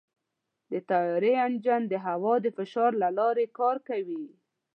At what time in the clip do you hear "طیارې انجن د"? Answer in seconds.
0.89-1.93